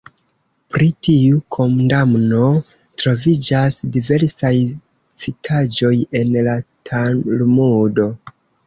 [0.75, 2.47] Pri tiu kondamno
[3.03, 4.55] troviĝas diversaj
[5.27, 6.61] citaĵoj en la
[6.93, 8.15] Talmudo.